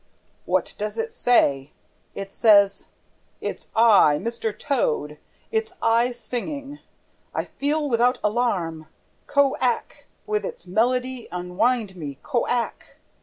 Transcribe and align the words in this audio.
What 0.45 0.73
does 0.79 0.97
it 0.97 1.13
say? 1.13 1.73
It 2.15 2.33
says, 2.33 2.87
'It's 3.39 3.67
I, 3.75 4.17
Mr. 4.17 4.51
Toad, 4.51 5.19
it's 5.51 5.73
I 5.79 6.11
singing! 6.11 6.79
I 7.35 7.45
FEEL 7.45 7.87
WITHOUT 7.87 8.17
ALARM 8.23 8.87
CO 9.27 9.55
ACK 9.61 10.07
WITH 10.25 10.43
ITS 10.43 10.65
MELODY 10.65 11.27
ENWIND 11.31 11.95
ME 11.95 12.17
CO 12.23 12.47
ACK!' 12.47 12.95